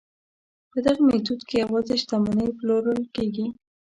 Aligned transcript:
په 0.71 0.77
دغه 0.85 1.01
میتود 1.09 1.39
کې 1.47 1.55
یوازې 1.63 1.95
شتمنۍ 2.01 2.49
پلورل 2.59 3.01
کیږي. 3.15 3.47